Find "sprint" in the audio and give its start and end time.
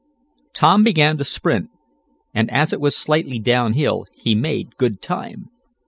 1.23-1.69